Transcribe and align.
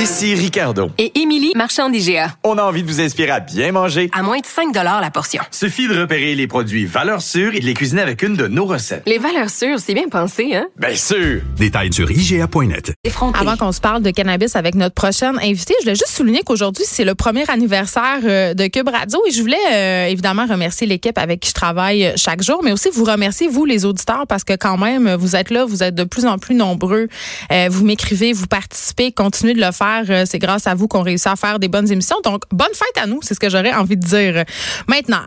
Ici 0.00 0.34
Ricardo. 0.34 0.88
Et 0.96 1.20
Émilie, 1.20 1.52
marchand 1.54 1.90
d'IGA. 1.90 2.34
On 2.42 2.56
a 2.56 2.62
envie 2.62 2.82
de 2.82 2.88
vous 2.88 3.02
inspirer 3.02 3.32
à 3.32 3.40
bien 3.40 3.70
manger. 3.70 4.08
À 4.14 4.22
moins 4.22 4.38
de 4.38 4.46
5 4.46 4.74
la 4.74 5.10
portion. 5.10 5.42
Suffit 5.50 5.88
de 5.88 6.00
repérer 6.00 6.34
les 6.34 6.46
produits 6.46 6.86
valeurs 6.86 7.20
sûres 7.20 7.54
et 7.54 7.60
de 7.60 7.66
les 7.66 7.74
cuisiner 7.74 8.00
avec 8.00 8.22
une 8.22 8.34
de 8.34 8.46
nos 8.46 8.64
recettes. 8.64 9.02
Les 9.04 9.18
valeurs 9.18 9.50
sûres, 9.50 9.78
c'est 9.78 9.92
bien 9.92 10.08
pensé, 10.08 10.54
hein? 10.54 10.68
Bien 10.78 10.94
sûr! 10.94 11.42
Détails 11.58 11.92
sur 11.92 12.10
IGA.net. 12.10 12.94
Avant 13.38 13.58
qu'on 13.58 13.72
se 13.72 13.80
parle 13.82 14.02
de 14.02 14.10
cannabis 14.10 14.56
avec 14.56 14.74
notre 14.74 14.94
prochaine 14.94 15.38
invitée, 15.38 15.74
je 15.80 15.84
voulais 15.84 15.96
juste 15.96 16.16
souligner 16.16 16.44
qu'aujourd'hui, 16.46 16.86
c'est 16.88 17.04
le 17.04 17.14
premier 17.14 17.44
anniversaire 17.50 18.20
euh, 18.24 18.54
de 18.54 18.68
Cube 18.68 18.88
Radio 18.88 19.20
et 19.28 19.30
je 19.32 19.42
voulais 19.42 19.56
euh, 19.70 20.06
évidemment 20.06 20.46
remercier 20.46 20.86
l'équipe 20.86 21.18
avec 21.18 21.40
qui 21.40 21.50
je 21.50 21.54
travaille 21.54 22.14
chaque 22.16 22.42
jour, 22.42 22.62
mais 22.64 22.72
aussi 22.72 22.88
vous 22.90 23.04
remercier, 23.04 23.48
vous, 23.48 23.66
les 23.66 23.84
auditeurs, 23.84 24.26
parce 24.26 24.44
que 24.44 24.54
quand 24.54 24.78
même, 24.78 25.14
vous 25.16 25.36
êtes 25.36 25.50
là, 25.50 25.66
vous 25.66 25.82
êtes 25.82 25.94
de 25.94 26.04
plus 26.04 26.24
en 26.24 26.38
plus 26.38 26.54
nombreux. 26.54 27.08
Euh, 27.52 27.68
vous 27.70 27.84
m'écrivez, 27.84 28.32
vous 28.32 28.46
participez, 28.46 29.12
continuez 29.12 29.52
de 29.52 29.60
le 29.60 29.72
faire. 29.72 29.89
C'est 30.24 30.38
grâce 30.38 30.66
à 30.66 30.74
vous 30.74 30.88
qu'on 30.88 31.02
réussit 31.02 31.26
à 31.26 31.36
faire 31.36 31.58
des 31.58 31.68
bonnes 31.68 31.90
émissions. 31.90 32.16
Donc, 32.24 32.42
bonne 32.50 32.74
fête 32.74 33.02
à 33.02 33.06
nous, 33.06 33.20
c'est 33.22 33.34
ce 33.34 33.40
que 33.40 33.48
j'aurais 33.48 33.72
envie 33.72 33.96
de 33.96 34.06
dire. 34.06 34.44
Maintenant, 34.88 35.22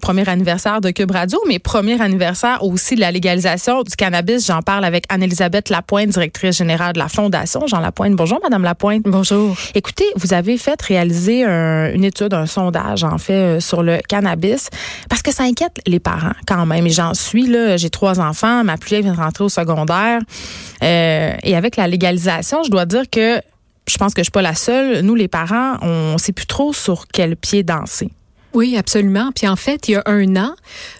premier 0.00 0.28
anniversaire 0.28 0.80
de 0.80 0.90
Cube 0.90 1.10
Radio, 1.10 1.38
mais 1.48 1.58
premier 1.58 2.00
anniversaire 2.00 2.62
aussi 2.62 2.94
de 2.94 3.00
la 3.00 3.10
légalisation 3.10 3.82
du 3.82 3.96
cannabis. 3.96 4.46
J'en 4.46 4.62
parle 4.62 4.84
avec 4.84 5.04
Anne-Elisabeth 5.08 5.68
Lapointe, 5.68 6.10
directrice 6.10 6.56
générale 6.56 6.92
de 6.92 6.98
la 6.98 7.08
Fondation 7.08 7.66
Jean 7.66 7.80
Lapointe. 7.80 8.14
Bonjour, 8.14 8.40
Madame 8.42 8.62
Lapointe. 8.62 9.02
Bonjour. 9.04 9.56
Écoutez, 9.74 10.06
vous 10.16 10.34
avez 10.34 10.58
fait 10.58 10.80
réaliser 10.80 11.44
une 11.44 12.04
étude, 12.04 12.34
un 12.34 12.46
sondage, 12.46 13.04
en 13.04 13.18
fait, 13.18 13.32
euh, 13.32 13.60
sur 13.60 13.82
le 13.82 13.98
cannabis, 14.08 14.68
parce 15.08 15.22
que 15.22 15.32
ça 15.32 15.44
inquiète 15.44 15.78
les 15.86 16.00
parents 16.00 16.32
quand 16.46 16.66
même. 16.66 16.86
Et 16.86 16.90
j'en 16.90 17.14
suis, 17.14 17.46
là, 17.46 17.76
j'ai 17.76 17.90
trois 17.90 18.20
enfants, 18.20 18.64
ma 18.64 18.76
plus 18.76 18.90
vieille 18.90 19.02
vient 19.02 19.14
de 19.14 19.18
rentrer 19.18 19.44
au 19.44 19.48
secondaire. 19.48 20.20
Euh, 20.82 21.32
et 21.42 21.56
avec 21.56 21.76
la 21.76 21.86
légalisation, 21.86 22.62
je 22.62 22.70
dois 22.70 22.86
dire 22.86 23.04
que 23.10 23.40
je 23.90 23.98
pense 23.98 24.14
que 24.14 24.20
je 24.20 24.24
suis 24.24 24.30
pas 24.30 24.42
la 24.42 24.54
seule. 24.54 25.00
Nous, 25.00 25.14
les 25.14 25.28
parents, 25.28 25.76
on 25.82 26.18
sait 26.18 26.32
plus 26.32 26.46
trop 26.46 26.72
sur 26.72 27.06
quel 27.08 27.36
pied 27.36 27.62
danser. 27.62 28.10
Oui, 28.52 28.76
absolument. 28.76 29.30
Puis 29.34 29.46
en 29.46 29.54
fait, 29.54 29.88
il 29.88 29.92
y 29.92 29.94
a 29.94 30.02
un 30.06 30.36
an, 30.36 30.54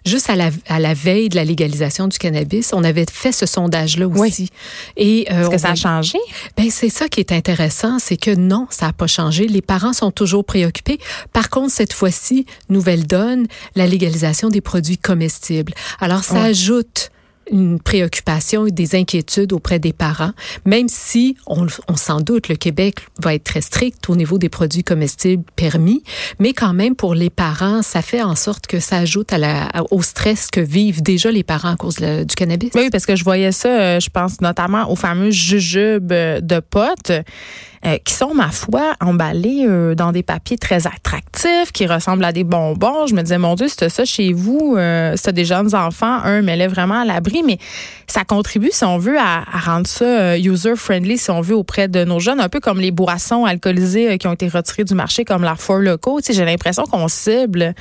juste 0.06 0.30
à 0.30 0.36
la, 0.36 0.50
à 0.68 0.78
la 0.78 0.94
veille 0.94 1.28
de 1.28 1.36
la 1.36 1.44
légalisation 1.44 2.06
du 2.06 2.16
cannabis, 2.16 2.72
on 2.72 2.84
avait 2.84 3.06
fait 3.10 3.32
ce 3.32 3.44
sondage-là 3.44 4.06
aussi. 4.06 4.50
Et 4.96 5.26
euh, 5.30 5.40
est-ce 5.40 5.50
que 5.50 5.58
ça 5.58 5.70
a 5.70 5.74
changé? 5.74 6.18
Ben 6.56 6.70
c'est 6.70 6.90
ça 6.90 7.08
qui 7.08 7.18
est 7.18 7.32
intéressant, 7.32 7.98
c'est 7.98 8.16
que 8.16 8.32
non, 8.32 8.68
ça 8.70 8.86
n'a 8.86 8.92
pas 8.92 9.08
changé. 9.08 9.48
Les 9.48 9.62
parents 9.62 9.92
sont 9.92 10.12
toujours 10.12 10.44
préoccupés. 10.44 11.00
Par 11.32 11.50
contre, 11.50 11.72
cette 11.72 11.92
fois-ci, 11.92 12.46
nouvelle 12.68 13.06
donne, 13.06 13.46
la 13.74 13.86
légalisation 13.86 14.48
des 14.48 14.60
produits 14.60 14.98
comestibles. 14.98 15.72
Alors 15.98 16.22
ça 16.22 16.42
ajoute 16.42 17.10
une 17.50 17.80
préoccupation 17.80 18.66
et 18.66 18.70
des 18.70 18.94
inquiétudes 18.94 19.52
auprès 19.52 19.78
des 19.78 19.92
parents, 19.92 20.32
même 20.64 20.88
si 20.88 21.36
on, 21.46 21.66
on 21.88 21.96
s'en 21.96 22.20
doute, 22.20 22.48
le 22.48 22.56
Québec 22.56 23.00
va 23.22 23.34
être 23.34 23.44
très 23.44 23.60
strict 23.60 24.08
au 24.08 24.16
niveau 24.16 24.38
des 24.38 24.48
produits 24.48 24.84
comestibles 24.84 25.44
permis, 25.56 26.02
mais 26.38 26.52
quand 26.52 26.72
même 26.72 26.94
pour 26.94 27.14
les 27.14 27.30
parents, 27.30 27.82
ça 27.82 28.02
fait 28.02 28.22
en 28.22 28.34
sorte 28.34 28.66
que 28.66 28.80
ça 28.80 28.98
ajoute 28.98 29.32
à 29.32 29.38
la, 29.38 29.70
au 29.90 30.02
stress 30.02 30.48
que 30.48 30.60
vivent 30.60 31.02
déjà 31.02 31.30
les 31.30 31.42
parents 31.42 31.72
à 31.72 31.76
cause 31.76 31.96
du 31.96 32.34
cannabis. 32.34 32.70
Oui, 32.74 32.90
parce 32.90 33.06
que 33.06 33.16
je 33.16 33.24
voyais 33.24 33.52
ça, 33.52 33.68
euh, 33.68 34.00
je 34.00 34.10
pense 34.10 34.40
notamment 34.40 34.90
aux 34.90 34.96
fameux 34.96 35.30
jujubes 35.30 36.08
de 36.08 36.60
potes. 36.60 37.12
Euh, 37.86 37.96
qui 38.04 38.12
sont, 38.12 38.34
ma 38.34 38.50
foi, 38.50 38.92
emballés 39.00 39.64
euh, 39.66 39.94
dans 39.94 40.12
des 40.12 40.22
papiers 40.22 40.58
très 40.58 40.86
attractifs, 40.86 41.72
qui 41.72 41.86
ressemblent 41.86 42.26
à 42.26 42.32
des 42.32 42.44
bonbons. 42.44 43.06
Je 43.06 43.14
me 43.14 43.22
disais, 43.22 43.38
mon 43.38 43.54
Dieu, 43.54 43.68
c'était 43.68 43.88
ça 43.88 44.04
chez 44.04 44.34
vous, 44.34 44.74
euh, 44.76 45.16
des 45.32 45.46
jeunes 45.46 45.74
enfants, 45.74 46.18
un 46.22 46.42
met 46.42 46.66
vraiment 46.66 47.00
à 47.00 47.04
l'abri, 47.06 47.42
mais 47.42 47.56
ça 48.06 48.24
contribue, 48.24 48.68
si 48.70 48.84
on 48.84 48.98
veut, 48.98 49.18
à, 49.18 49.44
rendre 49.64 49.86
ça 49.86 50.04
euh, 50.04 50.36
user-friendly, 50.36 51.16
si 51.16 51.30
on 51.30 51.40
veut, 51.40 51.56
auprès 51.56 51.88
de 51.88 52.04
nos 52.04 52.20
jeunes, 52.20 52.40
un 52.40 52.50
peu 52.50 52.60
comme 52.60 52.80
les 52.80 52.90
boissons 52.90 53.46
alcoolisées 53.46 54.18
qui 54.18 54.26
ont 54.26 54.34
été 54.34 54.48
retirées 54.48 54.84
du 54.84 54.94
marché, 54.94 55.24
comme 55.24 55.42
la 55.42 55.54
Four 55.54 55.78
Loco. 55.78 56.20
J'ai 56.22 56.44
l'impression 56.44 56.84
qu'on 56.84 57.08
cible 57.08 57.74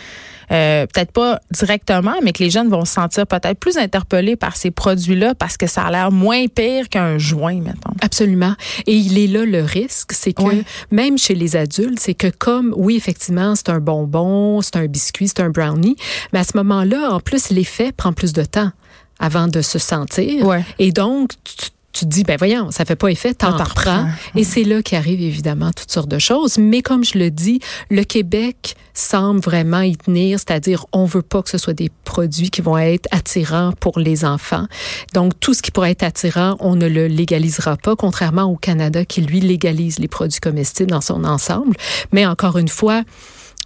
euh, 0.51 0.87
peut-être 0.87 1.11
pas 1.11 1.39
directement, 1.51 2.15
mais 2.23 2.33
que 2.33 2.43
les 2.43 2.49
jeunes 2.49 2.69
vont 2.69 2.85
se 2.85 2.93
sentir 2.93 3.27
peut-être 3.27 3.59
plus 3.59 3.77
interpellés 3.77 4.35
par 4.35 4.55
ces 4.55 4.71
produits-là 4.71 5.35
parce 5.35 5.57
que 5.57 5.67
ça 5.67 5.83
a 5.83 5.91
l'air 5.91 6.11
moins 6.11 6.47
pire 6.47 6.89
qu'un 6.89 7.17
joint, 7.17 7.61
mettons. 7.61 7.93
Absolument. 8.01 8.55
Et 8.87 8.95
il 8.95 9.17
est 9.19 9.27
là 9.27 9.45
le 9.45 9.61
risque, 9.61 9.88
c'est 9.89 10.33
que 10.33 10.63
même 10.91 11.17
chez 11.17 11.35
les 11.35 11.55
adultes, 11.55 11.99
c'est 11.99 12.13
que 12.13 12.27
comme, 12.27 12.73
oui, 12.77 12.95
effectivement, 12.95 13.55
c'est 13.55 13.69
un 13.69 13.79
bonbon, 13.79 14.61
c'est 14.61 14.75
un 14.75 14.87
biscuit, 14.87 15.27
c'est 15.27 15.41
un 15.41 15.49
brownie, 15.49 15.95
mais 16.33 16.39
à 16.39 16.43
ce 16.43 16.55
moment-là, 16.57 17.11
en 17.11 17.19
plus, 17.19 17.49
l'effet 17.49 17.91
prend 17.91 18.13
plus 18.13 18.33
de 18.33 18.43
temps 18.43 18.71
avant 19.19 19.47
de 19.47 19.61
se 19.61 19.79
sentir. 19.79 20.45
Et 20.79 20.91
donc, 20.91 21.31
tu 21.43 21.69
tu 21.91 22.05
te 22.05 22.09
dis, 22.09 22.23
ben 22.23 22.37
voyons, 22.37 22.71
ça 22.71 22.85
fait 22.85 22.95
pas 22.95 23.09
effet, 23.09 23.33
t'en 23.33 23.51
reprends. 23.51 24.07
Et 24.35 24.43
c'est 24.43 24.63
là 24.63 24.81
qu'arrivent 24.81 25.21
évidemment 25.21 25.71
toutes 25.71 25.91
sortes 25.91 26.09
de 26.09 26.19
choses. 26.19 26.57
Mais 26.57 26.81
comme 26.81 27.03
je 27.03 27.17
le 27.17 27.31
dis, 27.31 27.59
le 27.89 28.03
Québec 28.03 28.75
semble 28.93 29.39
vraiment 29.39 29.81
y 29.81 29.97
tenir, 29.97 30.39
c'est-à-dire 30.39 30.85
on 30.91 31.05
veut 31.05 31.21
pas 31.21 31.41
que 31.41 31.49
ce 31.49 31.57
soit 31.57 31.73
des 31.73 31.89
produits 32.03 32.49
qui 32.49 32.61
vont 32.61 32.77
être 32.77 33.07
attirants 33.11 33.71
pour 33.79 33.99
les 33.99 34.23
enfants. 34.23 34.67
Donc 35.13 35.39
tout 35.39 35.53
ce 35.53 35.61
qui 35.61 35.71
pourrait 35.71 35.91
être 35.91 36.03
attirant, 36.03 36.57
on 36.59 36.75
ne 36.75 36.87
le 36.87 37.07
légalisera 37.07 37.77
pas, 37.77 37.95
contrairement 37.95 38.43
au 38.43 38.55
Canada 38.55 39.03
qui 39.05 39.21
lui 39.21 39.39
légalise 39.39 39.99
les 39.99 40.07
produits 40.07 40.39
comestibles 40.39 40.91
dans 40.91 41.01
son 41.01 41.23
ensemble. 41.23 41.75
Mais 42.11 42.25
encore 42.25 42.57
une 42.57 42.67
fois, 42.67 43.03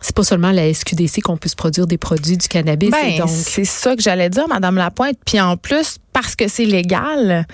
c'est 0.03 0.16
pas 0.16 0.23
seulement 0.23 0.51
la 0.51 0.72
SQDC 0.73 1.22
qu'on 1.22 1.38
puisse 1.38 1.56
produire 1.56 1.88
des 1.88 1.97
produits 1.97 2.38
du 2.38 2.47
cannabis. 2.47 2.91
Ben, 2.91 3.17
donc 3.17 3.29
c'est 3.29 3.66
ça 3.66 3.95
que 3.95 4.01
j'allais 4.01 4.29
dire, 4.29 4.47
Madame 4.50 4.75
Lapointe. 4.75 5.17
Puis 5.25 5.39
en 5.39 5.56
plus, 5.56 5.97
parce 6.12 6.35
que 6.35 6.47
c'est 6.47 6.66
légal, 6.66 7.47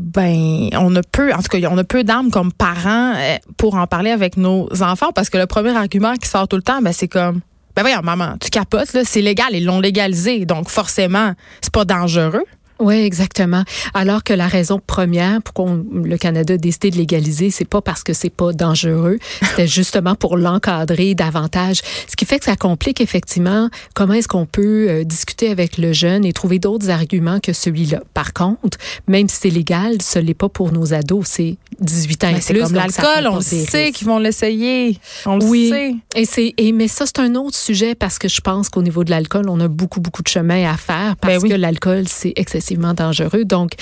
ben, 0.00 0.70
on 0.72 0.94
a 0.96 1.02
peu, 1.02 1.32
en 1.32 1.38
tout 1.38 1.48
cas, 1.48 1.58
on 1.70 1.78
a 1.78 1.84
peu 1.84 2.04
d'armes 2.04 2.30
comme 2.30 2.52
parents 2.52 3.14
euh, 3.16 3.36
pour 3.56 3.74
en 3.74 3.86
parler 3.86 4.10
avec 4.10 4.36
nos 4.36 4.68
enfants 4.82 5.12
parce 5.14 5.30
que 5.30 5.38
le 5.38 5.46
premier 5.46 5.76
argument 5.76 6.14
qui 6.14 6.28
sort 6.28 6.48
tout 6.48 6.56
le 6.56 6.62
temps, 6.62 6.80
ben, 6.80 6.92
c'est 6.92 7.08
comme, 7.08 7.40
ben 7.76 7.82
voyons, 7.82 8.00
maman, 8.02 8.34
tu 8.40 8.50
capotes, 8.50 8.92
là, 8.94 9.02
c'est 9.04 9.20
légal, 9.20 9.50
ils 9.52 9.64
l'ont 9.64 9.80
légalisé, 9.80 10.46
donc 10.46 10.68
forcément, 10.68 11.34
c'est 11.60 11.72
pas 11.72 11.84
dangereux. 11.84 12.44
Oui, 12.80 12.94
exactement. 12.94 13.62
Alors 13.92 14.24
que 14.24 14.32
la 14.32 14.48
raison 14.48 14.80
première 14.84 15.42
pour 15.42 15.52
qu'on 15.52 15.84
le 15.92 16.16
Canada 16.16 16.54
a 16.54 16.56
décidé 16.56 16.90
de 16.90 16.96
légaliser, 16.96 17.50
c'est 17.50 17.68
pas 17.68 17.82
parce 17.82 18.02
que 18.02 18.14
c'est 18.14 18.30
pas 18.30 18.52
dangereux, 18.52 19.18
c'était 19.42 19.66
justement 19.66 20.14
pour 20.14 20.38
l'encadrer 20.38 21.14
davantage. 21.14 21.82
Ce 22.08 22.16
qui 22.16 22.24
fait 22.24 22.38
que 22.38 22.46
ça 22.46 22.56
complique 22.56 23.02
effectivement 23.02 23.68
comment 23.94 24.14
est-ce 24.14 24.28
qu'on 24.28 24.46
peut 24.46 24.86
euh, 24.88 25.04
discuter 25.04 25.50
avec 25.50 25.76
le 25.76 25.92
jeune 25.92 26.24
et 26.24 26.32
trouver 26.32 26.58
d'autres 26.58 26.88
arguments 26.88 27.38
que 27.38 27.52
celui-là. 27.52 28.00
Par 28.14 28.32
contre, 28.32 28.78
même 29.06 29.28
si 29.28 29.36
c'est 29.42 29.50
légal, 29.50 30.00
ce 30.00 30.18
n'est 30.18 30.34
pas 30.34 30.48
pour 30.48 30.72
nos 30.72 30.94
ados, 30.94 31.26
c'est 31.26 31.56
18 31.80 32.24
ans 32.24 32.28
et 32.30 32.40
C'est 32.40 32.58
comme 32.58 32.74
l'alcool, 32.74 33.26
on 33.26 33.40
sait 33.42 33.92
qu'ils 33.92 34.06
vont 34.06 34.18
l'essayer. 34.18 34.98
On 35.26 35.36
le 35.36 35.44
oui. 35.44 35.68
sait. 35.68 35.94
Et 36.16 36.24
c'est 36.24 36.54
et 36.56 36.72
mais 36.72 36.88
ça 36.88 37.04
c'est 37.04 37.18
un 37.18 37.34
autre 37.34 37.56
sujet 37.56 37.94
parce 37.94 38.18
que 38.18 38.28
je 38.28 38.40
pense 38.40 38.70
qu'au 38.70 38.82
niveau 38.82 39.04
de 39.04 39.10
l'alcool, 39.10 39.50
on 39.50 39.60
a 39.60 39.68
beaucoup 39.68 40.00
beaucoup 40.00 40.22
de 40.22 40.28
chemin 40.28 40.70
à 40.70 40.76
faire 40.78 41.16
parce 41.16 41.42
ben 41.42 41.50
que 41.50 41.54
l'alcool 41.54 42.04
c'est 42.08 42.32
excessif 42.36 42.69
dangereux. 42.76 43.44
Donc, 43.44 43.72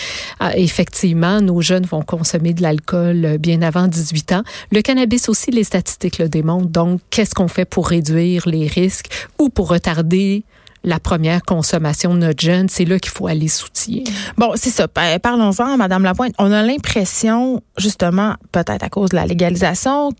euh, 0.42 0.50
effectivement, 0.54 1.40
nos 1.40 1.60
jeunes 1.60 1.86
vont 1.86 2.02
consommer 2.02 2.54
de 2.54 2.62
l'alcool 2.62 3.24
euh, 3.24 3.38
bien 3.38 3.62
avant 3.62 3.86
18 3.86 4.32
ans. 4.32 4.42
Le 4.72 4.82
cannabis 4.82 5.28
aussi, 5.28 5.50
les 5.50 5.64
statistiques 5.64 6.18
le 6.18 6.28
démontrent. 6.28 6.68
Donc, 6.68 7.00
qu'est-ce 7.10 7.34
qu'on 7.34 7.48
fait 7.48 7.64
pour 7.64 7.88
réduire 7.88 8.48
les 8.48 8.66
risques 8.66 9.08
ou 9.38 9.48
pour 9.48 9.68
retarder 9.68 10.44
la 10.84 11.00
première 11.00 11.42
consommation 11.42 12.14
de 12.14 12.20
notre 12.20 12.40
jeune, 12.42 12.68
c'est 12.68 12.84
là 12.84 12.98
qu'il 12.98 13.10
faut 13.10 13.26
aller 13.26 13.48
soutien. 13.48 14.04
Bon, 14.36 14.52
c'est 14.54 14.70
ça. 14.70 14.86
Parlons-en, 14.88 15.76
Madame 15.76 16.04
Lapointe. 16.04 16.34
On 16.38 16.52
a 16.52 16.62
l'impression, 16.62 17.62
justement, 17.76 18.34
peut-être 18.52 18.84
à 18.84 18.88
cause 18.88 19.10
de 19.10 19.16
la 19.16 19.26
légalisation, 19.26 20.12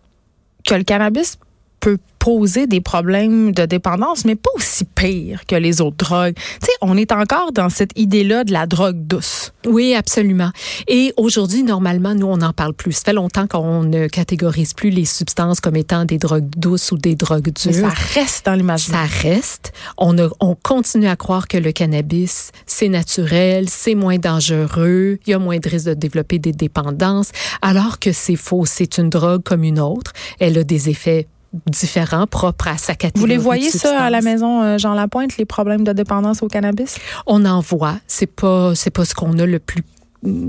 que 0.67 0.75
le 0.75 0.83
cannabis 0.83 1.39
peut 1.81 1.99
poser 2.29 2.67
des 2.67 2.83
problèmes 2.83 3.53
de 3.53 3.65
dépendance, 3.65 4.27
mais 4.27 4.35
pas 4.35 4.51
aussi 4.55 4.85
pire 4.85 5.47
que 5.47 5.57
les 5.57 5.81
autres 5.81 5.97
drogues. 5.97 6.35
Tu 6.35 6.67
sais, 6.67 6.73
on 6.83 6.95
est 6.99 7.11
encore 7.11 7.53
dans 7.53 7.71
cette 7.71 7.99
idée-là 7.99 8.45
de 8.45 8.53
la 8.53 8.67
drogue 8.67 8.99
douce. 9.07 9.55
Oui, 9.65 9.95
absolument. 9.95 10.51
Et 10.89 11.15
aujourd'hui, 11.17 11.63
normalement, 11.63 12.15
nous, 12.15 12.27
on 12.27 12.43
en 12.43 12.53
parle 12.53 12.75
plus. 12.75 12.93
Ça 12.93 13.05
fait 13.07 13.13
longtemps 13.15 13.47
qu'on 13.47 13.83
ne 13.83 14.09
catégorise 14.09 14.75
plus 14.75 14.91
les 14.91 15.07
substances 15.07 15.61
comme 15.61 15.77
étant 15.77 16.05
des 16.05 16.19
drogues 16.19 16.51
douces 16.55 16.93
ou 16.93 16.99
des 16.99 17.15
drogues 17.15 17.51
dures. 17.51 17.73
Mais 17.73 17.73
ça 17.73 17.95
reste 18.13 18.45
dans 18.45 18.55
l'imaginaire. 18.55 19.09
Ça 19.09 19.29
reste. 19.29 19.73
On, 19.97 20.15
on 20.41 20.55
continue 20.55 21.09
à 21.09 21.17
croire 21.17 21.49
que 21.49 21.57
le 21.57 21.73
cannabis, 21.73 22.53
c'est 22.67 22.91
naturel, 22.91 23.71
c'est 23.71 23.95
moins 23.95 24.19
dangereux, 24.19 25.19
il 25.27 25.31
y 25.31 25.33
a 25.33 25.39
moins 25.39 25.61
de 25.61 25.67
risque 25.67 25.87
de 25.87 25.95
développer 25.95 26.39
des 26.39 26.53
dépendances, 26.53 27.31
alors 27.63 27.99
que 27.99 28.13
c'est 28.13 28.37
faux. 28.37 28.67
C'est 28.67 28.99
une 28.99 29.09
drogue 29.09 29.43
comme 29.43 29.65
une 29.65 29.81
autre. 29.81 30.13
Elle 30.41 30.59
a 30.59 30.63
des 30.63 30.91
effets 30.91 31.27
différents, 31.67 32.27
propres 32.27 32.69
à 32.69 32.77
sa 32.77 32.95
catégorie. 32.95 33.21
Vous 33.21 33.27
les 33.27 33.39
voyez 33.39 33.71
ça 33.71 34.01
à 34.01 34.11
la 34.11 34.21
maison 34.21 34.63
euh, 34.63 34.79
Jean 34.79 34.95
Lapointe, 34.95 35.37
les 35.39 35.45
problèmes 35.45 35.85
de 35.85 35.93
dépendance 35.93 36.43
au 36.43 36.49
cannabis? 36.49 36.99
On 37.27 37.45
en 37.45 37.61
voit. 37.61 37.97
C'est 38.07 38.27
pas, 38.27 38.75
c'est 38.75 38.91
pas 38.91 39.05
ce 39.05 39.15
qu'on 39.15 39.39
a 39.39 39.47
le 39.47 39.59
plus 39.59 39.83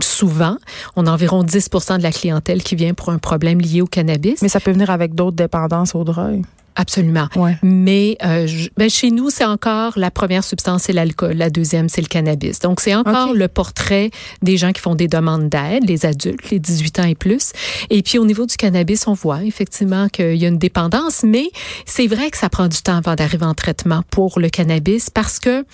souvent. 0.01 0.57
On 0.95 1.05
a 1.05 1.11
environ 1.11 1.43
10% 1.43 1.97
de 1.97 2.03
la 2.03 2.11
clientèle 2.11 2.63
qui 2.63 2.75
vient 2.75 2.93
pour 2.93 3.09
un 3.09 3.17
problème 3.17 3.61
lié 3.61 3.81
au 3.81 3.85
cannabis. 3.85 4.41
Mais 4.41 4.49
ça 4.49 4.59
peut 4.59 4.71
venir 4.71 4.89
avec 4.89 5.13
d'autres 5.15 5.37
dépendances 5.37 5.95
aux 5.95 6.03
drogues. 6.03 6.43
Absolument. 6.81 7.27
Ouais. 7.35 7.57
Mais 7.61 8.15
euh, 8.23 8.47
je- 8.47 8.69
ben, 8.77 8.89
chez 8.89 9.11
nous, 9.11 9.29
c'est 9.29 9.43
encore 9.43 9.93
la 9.97 10.11
première 10.11 10.45
substance, 10.45 10.83
c'est 10.83 10.93
l'alcool. 10.93 11.33
La 11.33 11.49
deuxième, 11.49 11.89
c'est 11.89 11.99
le 12.01 12.07
cannabis. 12.07 12.59
Donc, 12.59 12.79
c'est 12.79 12.95
encore 12.95 13.33
le 13.33 13.47
portrait 13.49 14.11
des 14.41 14.55
gens 14.55 14.71
qui 14.71 14.79
font 14.79 14.95
des 14.95 15.09
demandes 15.09 15.49
d'aide, 15.49 15.87
les 15.89 16.05
adultes, 16.05 16.49
les 16.51 16.59
18 16.59 16.99
ans 16.99 17.03
et 17.03 17.15
plus. 17.15 17.51
Et 17.89 18.01
puis, 18.01 18.17
au 18.17 18.25
niveau 18.25 18.45
du 18.45 18.55
cannabis, 18.55 19.07
on 19.07 19.13
voit 19.13 19.43
effectivement 19.43 20.07
qu'il 20.07 20.35
y 20.37 20.45
a 20.45 20.47
une 20.47 20.57
dépendance, 20.57 21.23
mais 21.23 21.49
c'est 21.85 22.07
vrai 22.07 22.31
que 22.31 22.37
ça 22.37 22.47
prend 22.49 22.69
du 22.69 22.81
temps 22.81 22.95
avant 22.97 23.15
d'arriver 23.15 23.45
en 23.45 23.53
traitement 23.53 24.01
pour 24.09 24.39
le 24.39 24.47
cannabis 24.49 25.09
parce 25.09 25.39
que 25.39 25.65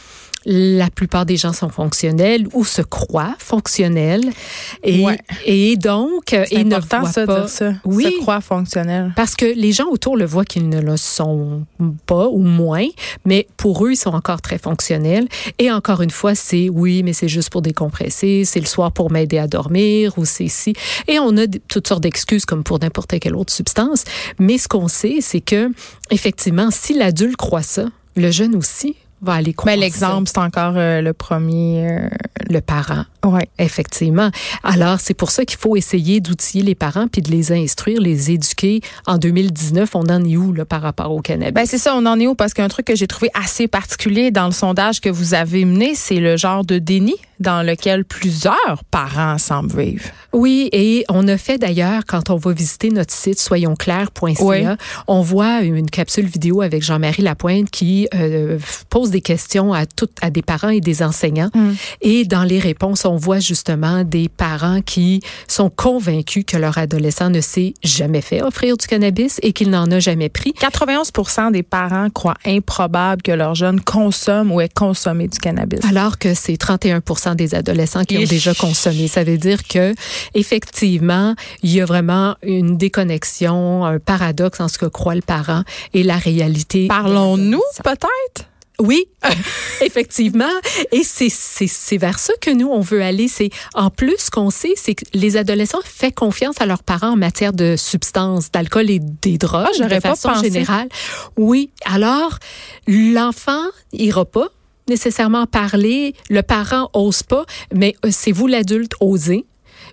la 0.46 0.90
plupart 0.90 1.26
des 1.26 1.38
gens 1.38 1.54
sont 1.54 1.70
fonctionnels 1.70 2.48
ou 2.54 2.66
se 2.66 2.82
croient 2.82 3.36
fonctionnels. 3.40 4.30
Et, 4.84 5.04
Ouais. 5.04 5.18
et 5.46 5.76
donc, 5.76 6.34
et 6.34 6.64
ne 6.64 6.76
voient 6.80 7.12
ça, 7.12 7.22
de 7.22 7.26
pas. 7.26 7.40
dire 7.42 7.50
ça. 7.50 7.74
Oui. 7.84 8.04
Se 8.06 8.20
croire 8.22 8.44
fonctionnel. 8.44 9.12
Parce 9.16 9.36
que 9.36 9.46
les 9.46 9.72
gens 9.72 9.88
autour 9.90 10.18
le 10.18 10.26
voient 10.26 10.46
qu'ils 10.46 10.70
ne 10.70 10.80
le 10.80 10.98
sont 10.98 11.66
pas 12.06 12.28
ou 12.28 12.40
moins, 12.44 12.86
mais 13.26 13.48
pour 13.58 13.86
eux, 13.86 13.92
ils 13.94 13.98
sont 13.98 14.14
encore 14.14 14.42
très 14.42 14.58
fonctionnels. 14.58 15.28
Et 15.60 15.72
encore 15.72 16.02
une 16.02 16.12
fois, 16.12 16.36
c'est 16.36 16.70
oui, 16.70 17.02
mais 17.04 17.14
c'est 17.14 17.28
juste 17.28 17.50
pour 17.50 17.62
décompresser, 17.62 18.44
c'est 18.46 18.60
le 18.60 18.66
soir 18.68 18.92
pour 18.92 19.12
m'aider 19.12 19.38
à 19.40 19.48
dormir 19.48 20.14
ou 20.18 20.26
c'est 20.26 20.48
si. 20.48 20.74
Et 21.08 21.18
on 21.20 21.36
a 21.38 21.48
toutes 21.68 21.88
sortes 21.88 22.04
d'excuses 22.04 22.46
comme 22.46 22.64
pour 22.64 22.80
n'importe 22.80 23.20
quelle 23.20 23.36
autre 23.36 23.54
substance. 23.54 24.04
Mais 24.40 24.58
ce 24.58 24.68
qu'on 24.68 24.88
sait, 24.88 25.18
c'est 25.22 25.42
que 25.42 25.72
effectivement, 26.12 26.70
si 26.72 26.94
l'adulte 26.94 27.36
croit 27.36 27.64
ça, 27.64 27.86
le 28.16 28.32
jeune 28.32 28.56
aussi 28.56 28.96
va 29.22 29.34
aller 29.34 29.54
croire 29.54 29.76
Mais 29.76 29.82
l'exemple, 29.82 30.28
c'est 30.28 30.38
encore 30.40 30.74
euh, 30.76 31.02
le 31.02 31.14
premier. 31.14 31.88
euh, 31.90 32.10
le 32.50 32.62
parent. 32.62 33.06
Ouais. 33.26 33.50
Effectivement. 33.60 34.30
Alors, 34.64 35.00
c'est 35.00 35.14
pour 35.14 35.32
ça 35.32 35.46
qu'il 35.46 35.58
faut 35.60 35.76
essayer 35.76 36.20
d'outiller 36.22 36.64
les 36.64 36.76
parents 36.76 37.08
puis 37.08 37.22
de 37.22 37.32
les 37.32 37.52
instruire, 37.52 38.00
les 38.00 38.32
éduquer. 38.32 38.82
En 39.06 39.18
2019, 39.18 39.96
on 39.96 40.02
en 40.10 40.24
est 40.24 40.38
où 40.38 40.54
là, 40.54 40.66
par 40.66 40.82
rapport 40.82 41.12
au 41.12 41.22
cannabis? 41.22 41.54
Ben 41.54 41.66
c'est 41.66 41.78
ça, 41.78 41.96
on 41.96 42.06
en 42.06 42.20
est 42.20 42.28
où? 42.28 42.36
Parce 42.36 42.54
qu'un 42.54 42.68
truc 42.68 42.86
que 42.88 42.96
j'ai 42.96 43.08
trouvé 43.08 43.30
assez 43.34 43.68
particulier 43.68 44.32
dans 44.32 44.46
le 44.46 44.52
sondage 44.52 45.02
que 45.02 45.10
vous 45.10 45.34
avez 45.34 45.66
mené, 45.66 45.94
c'est 45.96 46.20
le 46.20 46.38
genre 46.38 46.64
de 46.66 46.80
déni 46.80 47.16
dans 47.42 47.66
lequel 47.66 48.06
plusieurs 48.06 48.84
parents 48.92 49.38
semblent 49.38 49.78
vivre. 49.78 50.06
oui, 50.32 50.70
et 50.72 51.04
on 51.10 51.28
a 51.28 51.38
fait 51.38 51.58
d'ailleurs, 51.58 52.04
quand 52.08 52.30
on 52.30 52.38
va 52.38 52.54
visiter 52.54 52.90
notre 52.92 53.14
site 53.14 53.40
soyonsclair.ca, 53.40 54.34
Oui. 54.42 54.64
on 55.08 55.22
voit 55.22 55.62
une 55.62 55.90
capsule 55.90 56.28
vidéo 56.28 56.62
avec 56.62 56.82
Jean-Marie 56.82 57.24
Lapointe 57.24 57.70
qui 57.70 58.08
euh, 58.16 58.58
pose 58.90 59.10
des 59.10 59.20
questions 59.22 59.74
à, 59.74 59.86
tout, 59.86 60.08
à 60.22 60.30
des 60.30 60.42
parents 60.42 60.70
et 60.70 60.80
des 60.80 61.04
enseignants. 61.04 61.50
Mm. 61.54 61.72
Et 62.02 62.24
dans 62.26 62.44
les 62.44 62.60
réponses, 62.60 63.04
on 63.06 63.15
voit 63.18 63.40
justement 63.40 64.04
des 64.04 64.30
parents 64.30 64.82
qui 64.82 65.22
sont 65.48 65.70
convaincus 65.70 66.44
que 66.46 66.58
leur 66.58 66.78
adolescent 66.78 67.30
ne 67.30 67.42
s'est 67.42 67.74
jamais 67.84 68.22
fait 68.22 68.42
offrir 68.42 68.78
du 68.78 68.88
cannabis 68.88 69.40
et 69.44 69.54
qu'il 69.54 69.70
n'en 69.70 69.90
a 69.92 70.00
jamais 70.00 70.30
pris. 70.30 70.54
91% 70.60 71.52
des 71.52 71.64
parents 71.64 72.10
croient 72.10 72.38
improbable 72.46 73.22
que 73.22 73.32
leur 73.32 73.56
jeune 73.56 73.82
consomme 73.82 74.52
ou 74.52 74.62
ait 74.62 74.70
consommé 74.70 75.28
du 75.28 75.40
cannabis. 75.40 75.80
Alors 75.86 76.18
que 76.18 76.34
c'est 76.34 76.54
31% 76.54 77.36
des 77.36 77.56
adolescents 77.56 78.04
qui 78.04 78.18
ont 78.18 78.22
Ich. 78.22 78.30
déjà 78.30 78.54
consommé. 78.54 79.08
Ça 79.08 79.24
veut 79.24 79.38
dire 79.38 79.64
que, 79.68 79.94
effectivement, 80.34 81.36
il 81.64 81.74
y 81.74 81.82
a 81.82 81.86
vraiment 81.86 82.36
une 82.44 82.78
déconnexion, 82.78 83.86
un 83.86 84.00
paradoxe 84.00 84.60
en 84.60 84.68
ce 84.68 84.78
que 84.78 84.86
croit 84.86 85.16
le 85.16 85.22
parent 85.22 85.64
et 85.94 86.04
la 86.04 86.18
réalité. 86.18 86.88
Parlons-nous 86.88 87.62
peut-être? 87.84 88.50
Oui, 88.80 89.06
effectivement. 89.82 90.50
Et 90.92 91.04
c'est, 91.04 91.98
vers 91.98 92.20
ça 92.20 92.34
que 92.42 92.52
nous, 92.52 92.68
on 92.68 92.82
veut 92.82 93.02
aller. 93.02 93.28
C'est, 93.28 93.50
en 93.74 93.90
plus, 93.90 94.18
ce 94.18 94.32
qu'on 94.32 94.50
sait, 94.50 94.74
c'est 94.76 94.96
que 94.96 95.06
les 95.14 95.38
adolescents 95.38 95.80
font 95.84 96.12
confiance 96.12 96.56
à 96.60 96.66
leurs 96.66 96.84
parents 96.84 97.12
en 97.12 97.16
matière 97.16 97.54
de 97.54 97.76
substances, 97.78 98.52
d'alcool 98.52 98.90
et 98.90 99.00
des 99.00 99.38
drogues, 99.38 99.68
Ah, 99.82 99.88
de 99.88 100.00
façon 100.00 100.34
générale. 100.36 100.90
Oui. 101.38 101.72
Alors, 101.86 102.38
l'enfant 102.88 103.64
ira 103.94 104.26
pas 104.26 104.50
nécessairement 104.88 105.46
parler, 105.46 106.14
le 106.30 106.44
parent 106.44 106.90
ose 106.94 107.24
pas, 107.24 107.46
mais 107.74 107.96
euh, 108.06 108.10
c'est 108.12 108.32
vous 108.32 108.48
l'adulte 108.48 108.94
osez. 109.00 109.46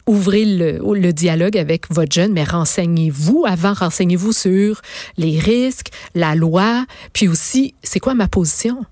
Ouvrez 0.07 0.45
le, 0.45 0.81
le 0.95 1.13
dialogue 1.13 1.57
avec 1.57 1.85
votre 1.93 2.13
jeune, 2.13 2.33
mais 2.33 2.45
renseignez-vous 2.45 3.45
avant, 3.47 3.73
renseignez-vous 3.73 4.33
sur 4.33 4.81
les 5.17 5.39
risques, 5.39 5.89
la 6.15 6.35
loi, 6.35 6.85
puis 7.13 7.29
aussi, 7.29 7.75
c'est 7.83 8.01
quoi 8.01 8.15
ma 8.15 8.27
position? 8.29 8.85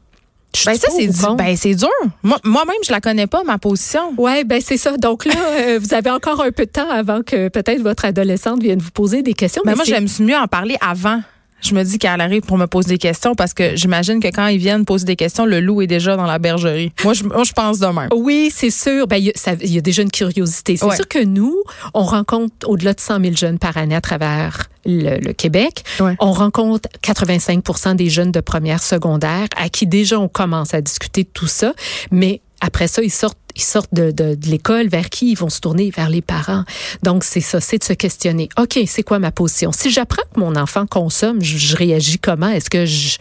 Ben 0.67 0.75
ça, 0.75 0.89
c'est 0.91 1.09
ou 1.09 1.13
du- 1.13 1.19
contre? 1.21 1.37
ben, 1.37 1.57
c'est 1.57 1.75
dur. 1.77 1.89
Moi- 2.25 2.41
Moi-même, 2.43 2.77
je 2.85 2.91
la 2.91 3.01
connais 3.01 3.29
pas, 3.29 3.45
ma 3.45 3.59
position. 3.59 4.15
Ouais, 4.19 4.43
ben 4.45 4.61
c'est 4.65 4.77
ça. 4.77 4.97
Donc 4.97 5.25
là, 5.25 5.35
euh, 5.61 5.79
vous 5.81 5.95
avez 5.95 6.11
encore 6.11 6.41
un 6.43 6.51
peu 6.51 6.67
de 6.67 6.71
temps 6.71 6.91
avant 6.91 7.23
que 7.23 7.49
peut-être 7.49 7.81
votre 7.83 8.05
adolescente 8.05 8.61
vienne 8.63 8.81
vous 8.81 8.91
poser 8.91 9.23
des 9.23 9.35
questions. 9.35 9.63
Mais 9.65 9.73
mais 9.73 9.77
moi, 9.77 9.85
j'aime 9.85 10.09
mieux 10.21 10.37
en 10.37 10.49
parler 10.49 10.77
avant. 10.81 11.23
Je 11.61 11.75
me 11.75 11.83
dis 11.83 11.99
qu'elle 11.99 12.21
arrive 12.21 12.43
pour 12.43 12.57
me 12.59 12.67
poser 12.67 12.89
des 12.91 12.99
questions 12.99 13.35
parce 13.35 13.55
que 13.55 13.77
j'imagine 13.77 14.21
que 14.21 14.29
quand 14.29 14.47
ils 14.47 14.59
viennent 14.59 14.85
poser 14.85 15.05
des 15.05 15.17
questions, 15.17 15.45
le 15.47 15.61
loup 15.61 15.83
est 15.83 15.87
déjà 15.87 16.17
dans 16.17 16.27
la 16.27 16.39
bergerie. 16.39 16.93
Moi, 17.05 17.13
je, 17.13 17.25
moi, 17.25 17.45
je 17.45 17.53
pense 17.53 17.79
de 17.79 17.87
même. 17.87 18.09
Oui, 18.15 18.51
c'est 18.55 18.71
sûr. 18.71 19.07
Ben, 19.07 19.17
il 19.17 19.25
y, 19.27 19.31
a- 19.31 19.65
y 19.65 19.83
déjà 19.83 20.03
une 20.03 20.11
curiosité. 20.11 20.77
C'est 20.77 20.85
Ouais. 20.87 20.97
sûr 20.97 21.07
que 21.09 21.23
nous, 21.25 21.57
on 21.95 22.03
rencontre 22.03 22.55
au-delà 22.69 22.95
de 22.95 23.01
100 23.01 23.21
000 23.21 23.37
jeunes 23.37 23.59
par 23.59 23.77
année 23.77 23.95
à 23.95 24.01
travers 24.01 24.69
le, 24.87 25.19
le 25.21 25.33
Québec. 25.33 25.85
Ouais. 26.01 26.17
On 26.21 26.33
rencontre 26.33 26.89
85 27.03 27.95
des 27.97 28.09
jeunes 28.11 28.33
de 28.33 28.41
première 28.41 28.83
secondaire 28.83 29.47
à 29.57 29.69
qui 29.69 29.87
déjà 29.87 30.19
on 30.19 30.29
commence 30.29 30.75
à 30.75 30.81
discuter 30.81 31.25
de 31.25 31.29
tout 31.33 31.47
ça. 31.47 31.75
Mais 32.11 32.41
après 32.63 32.89
ça, 32.89 33.03
ils 33.03 33.11
sortent, 33.11 33.39
ils 33.57 33.63
sortent 33.63 33.93
de, 33.93 34.11
de, 34.11 34.37
l'école. 34.49 34.89
Vers 34.89 35.11
qui 35.11 35.33
ils 35.33 35.37
vont 35.37 35.49
se 35.49 35.61
tourner? 35.61 35.91
Vers 35.91 36.11
les 36.11 36.23
parents. 36.23 36.65
Donc, 37.03 37.25
c'est 37.25 37.41
ça, 37.41 37.61
c'est 37.61 37.79
de 37.79 37.85
se 37.85 37.93
questionner. 37.93 38.49
OK, 38.59 38.79
c'est 38.87 39.03
quoi 39.03 39.19
ma 39.19 39.31
position? 39.31 39.73
Si 39.73 39.91
j'apprends 39.91 40.23
que 40.35 40.41
mon 40.41 40.57
enfant 40.57 40.87
consomme, 40.87 41.43
je, 41.43 41.59
je 41.59 41.77
réagis 41.77 42.19
comment? 42.19 42.49
Est-ce 42.49 42.71
que 42.71 42.87
je, 42.87 43.19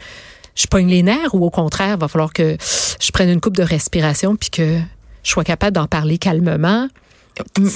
je 0.55 0.67
pogne 0.67 0.87
les 0.87 1.03
nerfs 1.03 1.33
ou 1.33 1.45
au 1.45 1.49
contraire, 1.49 1.97
va 1.97 2.07
falloir 2.07 2.33
que 2.33 2.57
je 2.99 3.11
prenne 3.11 3.29
une 3.29 3.41
coupe 3.41 3.57
de 3.57 3.63
respiration 3.63 4.35
puis 4.35 4.49
que 4.49 4.79
je 5.23 5.31
sois 5.31 5.43
capable 5.43 5.75
d'en 5.75 5.87
parler 5.87 6.17
calmement? 6.17 6.87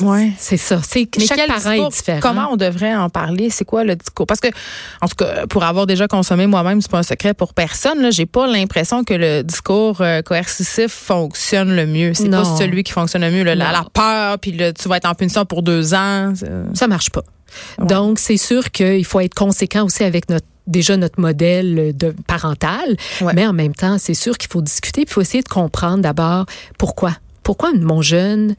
Ouais. 0.01 0.31
C'est 0.37 0.57
ça. 0.57 0.81
C'est 0.87 1.07
Mais 1.17 1.25
chaque 1.25 1.47
parent 1.47 1.57
discours, 1.57 1.87
est 1.87 1.89
différent. 1.89 2.19
Comment 2.21 2.49
on 2.51 2.57
devrait 2.57 2.95
en 2.95 3.09
parler? 3.09 3.49
C'est 3.49 3.65
quoi 3.65 3.83
le 3.83 3.95
discours? 3.95 4.27
Parce 4.27 4.39
que, 4.39 4.47
en 5.01 5.07
tout 5.07 5.15
cas, 5.15 5.47
pour 5.47 5.63
avoir 5.63 5.87
déjà 5.87 6.07
consommé 6.07 6.47
moi-même, 6.47 6.81
c'est 6.81 6.91
pas 6.91 6.97
un 6.99 7.03
secret 7.03 7.33
pour 7.33 7.53
personne. 7.53 8.01
Là, 8.01 8.11
j'ai 8.11 8.25
pas 8.25 8.45
l'impression 8.47 9.03
que 9.03 9.13
le 9.13 9.41
discours 9.43 10.01
euh, 10.01 10.21
coercitif 10.21 10.91
fonctionne 10.91 11.75
le 11.75 11.85
mieux. 11.85 12.13
C'est 12.13 12.29
pas 12.29 12.43
celui 12.57 12.83
qui 12.83 12.91
fonctionne 12.91 13.21
le 13.21 13.31
mieux. 13.31 13.43
là. 13.43 13.55
la, 13.55 13.85
peur, 13.93 14.39
puis 14.39 14.51
le, 14.51 14.73
tu 14.73 14.87
vas 14.89 14.97
être 14.97 15.07
en 15.09 15.13
punition 15.15 15.45
pour 15.45 15.63
deux 15.63 15.93
ans. 15.93 16.33
c'est- 16.35 16.49
Ça 16.73 16.87
marche 16.87 17.09
pas. 17.09 17.23
Ouais. 17.77 17.85
Donc, 17.87 18.19
c'est 18.19 18.37
sûr 18.37 18.71
qu'il 18.71 19.05
faut 19.05 19.19
être 19.19 19.35
conséquent 19.35 19.85
aussi 19.85 20.03
avec 20.03 20.29
notre 20.29 20.45
déjà 20.65 20.95
notre 20.95 21.19
modèle 21.19 21.91
de 21.95 22.15
parental, 22.25 22.95
Ouais. 23.19 23.33
mais 23.35 23.45
en 23.45 23.51
même 23.51 23.75
temps, 23.75 23.97
c'est 23.97 24.13
sûr 24.13 24.37
qu'il 24.37 24.49
faut 24.49 24.61
discuter, 24.61 25.03
puis 25.03 25.11
il 25.11 25.13
faut 25.13 25.19
essayer 25.21 25.43
de 25.43 25.49
comprendre 25.49 25.97
d'abord 26.01 26.45
pourquoi. 26.77 27.11
Pourquoi 27.43 27.71
mon 27.73 28.01
jeune 28.01 28.55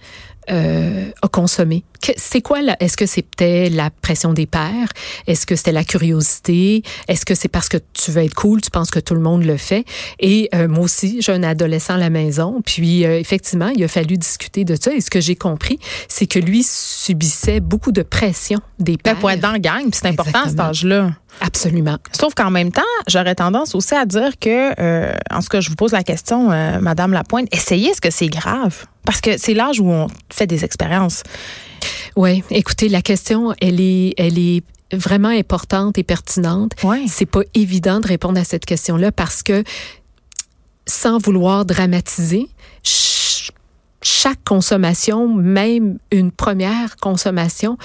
euh, 0.51 1.11
a 1.23 1.29
consommé? 1.29 1.85
C'est 2.19 2.43
quoi 2.43 2.61
la- 2.61 2.77
Est-ce 2.83 2.99
que 2.99 3.07
c'était 3.07 3.71
la 3.71 3.89
pression 3.89 4.35
des 4.35 4.45
pères? 4.47 4.89
Est-ce 5.27 5.47
que 5.47 5.57
c'était 5.57 5.73
la 5.73 5.85
curiosité? 5.85 6.83
Est-ce 7.09 7.25
que 7.25 7.35
c'est 7.35 7.49
parce 7.49 7.71
que 7.71 7.79
tu 7.95 8.11
veux 8.11 8.23
être 8.25 8.35
cool, 8.35 8.61
tu 8.61 8.71
penses 8.71 8.91
que 8.91 9.01
tout 9.01 9.15
le 9.15 9.21
monde 9.23 9.43
le 9.45 9.57
fait? 9.57 9.87
Et 10.21 10.51
euh, 10.55 10.69
moi 10.69 10.85
aussi, 10.85 11.23
j'ai 11.23 11.33
un 11.33 11.43
adolescent 11.43 11.95
à 11.95 11.99
la 11.99 12.11
maison, 12.11 12.61
puis 12.65 13.07
euh, 13.07 13.19
effectivement, 13.19 13.69
il 13.69 13.83
a 13.85 13.89
fallu 13.89 14.19
discuter 14.19 14.65
de 14.67 14.77
ça. 14.79 14.93
Et 14.93 15.01
ce 15.01 15.09
que 15.09 15.21
j'ai 15.21 15.35
compris, 15.35 15.79
c'est 16.09 16.27
que 16.27 16.39
lui 16.39 16.63
subissait 16.63 17.61
beaucoup 17.61 17.91
de 17.93 18.03
pression 18.03 18.61
des 18.79 18.93
Ben, 18.97 18.99
pères. 19.03 19.19
pour 19.19 19.31
être 19.31 19.41
dans 19.41 19.53
le 19.53 19.59
gang, 19.61 19.85
c'est 19.93 20.07
important 20.07 20.43
à 20.45 20.49
cet 20.51 20.61
âge-là. 20.61 21.13
Absolument. 21.41 21.99
Sauf 22.13 22.35
qu'en 22.35 22.51
même 22.51 22.73
temps, 22.73 22.83
j'aurais 23.09 23.35
tendance 23.35 23.75
aussi 23.75 23.95
à 23.95 24.07
dire 24.07 24.31
que, 24.41 24.73
euh, 24.81 25.13
en 25.31 25.41
ce 25.41 25.49
que 25.49 25.61
je 25.61 25.69
vous 25.69 25.77
pose 25.77 25.93
la 25.93 26.03
question, 26.03 26.51
euh, 26.51 26.81
Madame 26.81 27.13
Lapointe, 27.13 27.49
essayez, 27.53 27.91
est-ce 27.91 28.01
que 28.01 28.11
c'est 28.11 28.29
grave? 28.29 28.87
Parce 29.05 29.21
que 29.21 29.37
c'est 29.37 29.55
l'âge 29.55 29.81
où 29.81 29.89
on 29.91 30.07
fait 30.33 30.47
des 30.47 30.65
expériences. 30.65 31.23
Oui, 32.17 32.43
écoutez, 32.51 32.89
la 32.89 33.03
question, 33.03 33.53
elle 33.61 33.81
est, 33.81 34.15
elle 34.17 34.39
est 34.39 34.63
vraiment 34.93 35.29
importante 35.29 35.99
et 35.99 36.03
pertinente. 36.05 36.73
Ouais. 36.83 37.05
C'est 37.09 37.27
pas 37.27 37.41
évident 37.55 38.01
de 38.01 38.07
répondre 38.07 38.39
à 38.41 38.45
cette 38.45 38.65
question-là 38.65 39.13
parce 39.13 39.43
que, 39.43 39.65
sans 40.87 41.19
vouloir 41.19 41.65
dramatiser, 41.65 42.49
ch- 42.83 43.51
chaque 44.03 44.43
consommation, 44.45 45.29
même 45.35 45.99
une 46.13 46.31
première 46.31 46.97
consommation, 46.97 47.77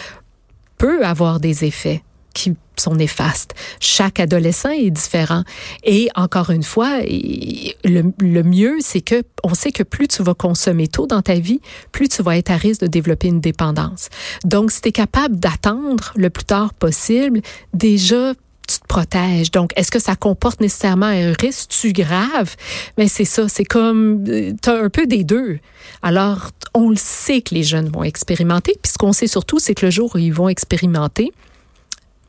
peut 0.78 1.04
avoir 1.06 1.40
des 1.40 1.66
effets 1.66 2.04
qui 2.34 2.56
sont 2.78 2.96
néfastes. 2.96 3.56
Chaque 3.80 4.20
adolescent 4.20 4.70
est 4.70 4.90
différent. 4.90 5.44
Et 5.84 6.10
encore 6.16 6.50
une 6.50 6.64
fois, 6.64 7.00
le, 7.04 8.44
mieux, 8.44 8.78
c'est 8.80 9.02
que 9.02 9.24
on 9.44 9.54
sait 9.54 9.72
que 9.72 9.84
plus 9.84 10.08
tu 10.08 10.24
vas 10.24 10.34
consommer 10.34 10.88
tôt 10.88 11.08
dans 11.08 11.22
ta 11.22 11.36
vie, 11.36 11.60
plus 11.92 12.08
tu 12.08 12.24
vas 12.24 12.38
être 12.38 12.52
à 12.52 12.58
risque 12.58 12.82
de 12.82 12.88
développer 12.88 13.28
une 13.28 13.42
dépendance. 13.42 14.10
Donc, 14.46 14.72
si 14.72 14.82
tu 14.82 14.90
es 14.90 14.92
capable 14.92 15.38
d'attendre 15.38 16.14
le 16.16 16.30
plus 16.30 16.46
tard 16.46 16.74
possible, 16.74 17.42
déjà, 17.74 18.34
tu 18.68 18.80
te 18.80 18.88
protèges. 18.88 19.52
Donc, 19.52 19.72
est-ce 19.76 19.92
que 19.92 20.00
ça 20.00 20.16
comporte 20.16 20.62
nécessairement 20.62 21.08
un 21.08 21.34
risque 21.34 21.70
tu 21.70 21.92
grave? 21.92 22.56
Mais 22.98 23.08
c'est 23.08 23.26
ça, 23.26 23.50
c'est 23.50 23.66
comme, 23.66 24.24
tu 24.24 24.70
as 24.70 24.76
un 24.76 24.90
peu 24.90 25.08
des 25.08 25.24
deux. 25.24 25.60
Alors, 26.02 26.52
on 26.74 26.90
le 26.90 26.96
sait 26.96 27.42
que 27.42 27.56
les 27.56 27.64
jeunes 27.64 27.90
vont 27.90 28.04
expérimenter. 28.04 28.76
Puis 28.82 28.92
ce 28.94 28.98
qu'on 28.98 29.14
sait 29.14 29.28
surtout, 29.28 29.60
c'est 29.60 29.74
que 29.74 29.86
le 29.86 29.92
jour 29.92 30.12
où 30.14 30.18
ils 30.20 30.34
vont 30.34 30.50
expérimenter, 30.50 31.32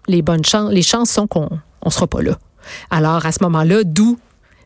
les 0.06 0.22
bonnes 0.22 0.44
chances, 0.44 0.72
les 0.72 0.82
chances 0.82 1.10
sont 1.10 1.26
qu'on 1.26 1.48
on 1.82 1.90
sera 1.90 2.06
pas 2.06 2.22
là. 2.22 2.38
Alors, 2.90 3.24
à 3.24 3.32
ce 3.32 3.42
moment-là, 3.42 3.84
d'où 3.84 4.18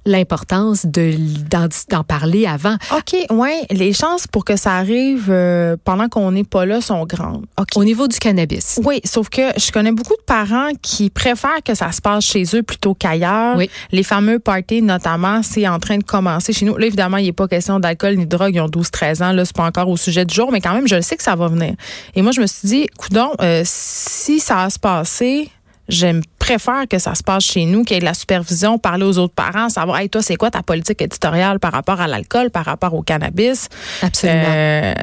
l'importance 0.07 0.87
de 0.87 1.15
d'en, 1.51 2.05
parler 2.05 2.47
avant. 2.47 2.77
OK, 2.93 3.17
ouais, 3.31 3.63
les 3.71 3.93
chances 3.93 4.27
pour 4.27 4.45
que 4.45 4.57
ça 4.57 4.73
arrive 4.73 5.27
euh, 5.31 5.77
pendant 5.85 6.09
qu'on 6.09 6.33
n'est 6.33 6.45
pas 6.45 6.67
là 6.67 6.81
sont 6.81 7.05
grandes. 7.05 7.47
OK. 7.59 7.69
Au 7.77 7.85
niveau 7.85 8.09
du 8.09 8.19
cannabis. 8.19 8.81
Oui, 8.85 9.01
sauf 9.05 9.29
que 9.29 9.43
je 9.57 9.71
connais 9.71 9.93
beaucoup 9.93 10.17
de 10.17 10.25
parents 10.27 10.71
qui 10.83 11.11
préfèrent 11.11 11.63
que 11.65 11.75
ça 11.75 11.93
se 11.93 12.01
passe 12.01 12.25
chez 12.25 12.45
eux 12.55 12.63
plutôt 12.63 12.95
qu'ailleurs. 12.95 13.57
Oui. 13.57 13.71
Les 13.93 14.03
fameux 14.03 14.39
parties, 14.39 14.83
notamment, 14.83 15.43
c'est 15.43 15.67
en 15.69 15.79
train 15.79 15.99
de 15.99 16.05
commencer 16.05 16.53
chez 16.53 16.67
nous. 16.67 16.77
Là, 16.77 16.87
évidemment, 16.87 17.17
il 17.17 17.27
n'est 17.27 17.33
pas 17.33 17.49
question 17.49 17.81
d'alcool 17.81 18.17
ni 18.17 18.27
de 18.27 18.37
drogue. 18.37 18.55
Ils 18.55 18.61
ont 18.61 18.69
12-13 18.69 19.23
ans. 19.23 19.33
Là, 19.33 19.45
c'est 19.45 19.57
pas 19.57 19.65
encore 19.65 19.89
au 19.89 19.97
sujet 19.97 20.25
du 20.25 20.35
jour, 20.35 20.53
mais 20.53 20.61
quand 20.61 20.75
même, 20.75 20.89
je 20.89 20.97
le 20.97 21.03
sais 21.03 21.17
que 21.17 21.23
ça 21.23 21.37
va 21.37 21.49
venir. 21.49 21.75
Et 22.15 22.23
moi, 22.23 22.33
je 22.33 22.41
me 22.41 22.47
suis 22.47 22.69
dit, 22.69 22.87
coudon, 22.99 23.31
euh, 23.41 23.63
si 23.65 24.41
ça 24.41 24.57
va 24.57 24.71
se 24.71 24.79
passer, 24.79 25.51
je 25.89 26.21
préfère 26.39 26.87
que 26.89 26.99
ça 26.99 27.15
se 27.15 27.23
passe 27.23 27.45
chez 27.45 27.65
nous, 27.65 27.85
qu'il 27.85 27.95
y 27.95 27.97
ait 27.99 28.01
de 28.01 28.05
la 28.05 28.15
supervision, 28.15 28.79
parler 28.79 29.05
aux 29.05 29.19
autres 29.19 29.35
parents, 29.35 29.69
savoir, 29.69 29.99
hey, 29.99 30.09
toi, 30.09 30.23
c'est 30.23 30.37
quoi 30.37 30.51
ta 30.51 30.63
politique 30.63 31.01
éditoriale 31.03 31.59
par 31.59 31.73
rapport 31.73 32.01
à 32.01 32.07
l'alcool, 32.07 32.51
par 32.51 32.65
rapport 32.65 32.95
au 32.95 33.03
cannabis? 33.03 33.69
Absolument. 34.03 34.45
Euh, 34.47 34.95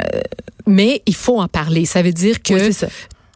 Mais 0.68 1.02
il 1.06 1.16
faut 1.16 1.40
en 1.40 1.48
parler. 1.48 1.86
Ça 1.86 2.02
veut 2.02 2.14
dire 2.14 2.42
que 2.42 2.54
oui. 2.54 2.88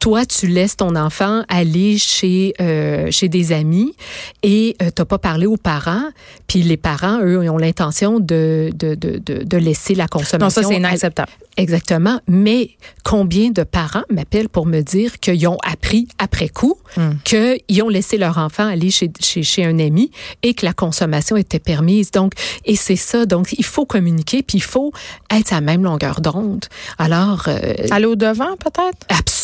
Toi, 0.05 0.23
tu 0.23 0.45
laisses 0.45 0.77
ton 0.77 0.95
enfant 0.95 1.41
aller 1.49 1.97
chez 1.97 2.53
euh, 2.61 3.09
chez 3.09 3.27
des 3.27 3.51
amis 3.51 3.95
et 4.43 4.75
euh, 4.83 4.91
t'as 4.93 5.03
pas 5.03 5.17
parlé 5.17 5.47
aux 5.47 5.57
parents. 5.57 6.11
Puis 6.45 6.61
les 6.61 6.77
parents, 6.77 7.21
eux, 7.23 7.49
ont 7.49 7.57
l'intention 7.57 8.19
de, 8.19 8.69
de, 8.75 8.93
de, 8.93 9.17
de, 9.17 9.57
laisser 9.57 9.95
la 9.95 10.07
consommation. 10.07 10.61
Non, 10.61 10.67
ça, 10.67 10.73
c'est 10.73 10.77
inacceptable. 10.77 11.31
Exactement. 11.57 12.19
Mais 12.27 12.69
combien 13.03 13.49
de 13.49 13.63
parents 13.63 14.03
m'appellent 14.11 14.49
pour 14.49 14.67
me 14.67 14.81
dire 14.81 15.19
qu'ils 15.19 15.47
ont 15.47 15.57
appris 15.63 16.07
après 16.19 16.49
coup 16.49 16.77
Hmm. 16.97 17.15
qu'ils 17.25 17.83
ont 17.83 17.89
laissé 17.89 18.17
leur 18.17 18.37
enfant 18.37 18.65
aller 18.65 18.89
chez, 18.89 19.11
chez, 19.19 19.43
chez 19.43 19.65
un 19.65 19.79
ami 19.79 20.11
et 20.43 20.53
que 20.53 20.65
la 20.65 20.71
consommation 20.71 21.35
était 21.35 21.59
permise. 21.59 22.09
Donc, 22.11 22.31
et 22.63 22.77
c'est 22.77 22.95
ça. 22.95 23.25
Donc, 23.25 23.53
il 23.57 23.65
faut 23.65 23.85
communiquer 23.85 24.41
puis 24.41 24.59
il 24.59 24.63
faut 24.63 24.93
être 25.29 25.51
à 25.51 25.55
la 25.55 25.61
même 25.61 25.83
longueur 25.83 26.21
d'onde. 26.21 26.65
Alors, 26.97 27.45
euh, 27.49 27.73
Aller 27.91 28.05
au 28.05 28.15
devant, 28.15 28.55
peut-être? 28.55 28.97
absolument, 29.09 29.34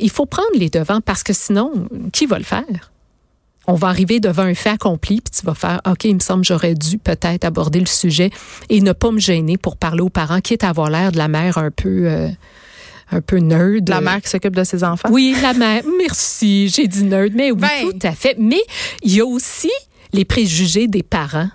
il 0.00 0.10
faut 0.10 0.26
prendre 0.26 0.48
les 0.54 0.70
devants 0.70 1.00
parce 1.00 1.22
que 1.22 1.32
sinon, 1.32 1.88
qui 2.12 2.26
va 2.26 2.38
le 2.38 2.44
faire? 2.44 2.92
On 3.68 3.74
va 3.74 3.88
arriver 3.88 4.20
devant 4.20 4.44
un 4.44 4.54
fait 4.54 4.70
accompli, 4.70 5.20
puis 5.20 5.32
tu 5.40 5.44
vas 5.44 5.54
faire, 5.54 5.80
OK, 5.86 6.04
il 6.04 6.14
me 6.14 6.20
semble 6.20 6.42
que 6.42 6.46
j'aurais 6.48 6.74
dû 6.74 6.98
peut-être 6.98 7.44
aborder 7.44 7.80
le 7.80 7.86
sujet 7.86 8.30
et 8.68 8.80
ne 8.80 8.92
pas 8.92 9.10
me 9.10 9.18
gêner 9.18 9.56
pour 9.56 9.76
parler 9.76 10.02
aux 10.02 10.08
parents, 10.08 10.40
quitte 10.40 10.62
à 10.62 10.68
avoir 10.68 10.88
l'air 10.88 11.10
de 11.10 11.18
la 11.18 11.26
mère 11.26 11.58
un 11.58 11.72
peu, 11.72 12.06
euh, 12.06 12.28
un 13.10 13.20
peu 13.20 13.38
nerd. 13.38 13.88
La 13.88 14.00
mère 14.00 14.22
qui 14.22 14.28
s'occupe 14.30 14.54
de 14.54 14.62
ses 14.62 14.84
enfants. 14.84 15.08
Oui, 15.10 15.34
la 15.42 15.52
mère. 15.52 15.82
Merci, 15.98 16.68
j'ai 16.68 16.86
dit 16.86 17.02
nerd, 17.02 17.32
mais 17.34 17.50
oui, 17.50 17.58
Ben. 17.60 17.90
tout 17.90 18.06
à 18.06 18.12
fait. 18.12 18.36
Mais 18.38 18.62
il 19.02 19.16
y 19.16 19.20
a 19.20 19.26
aussi 19.26 19.70
les 20.12 20.24
préjugés 20.24 20.86
des 20.86 21.02
parents. 21.02 21.48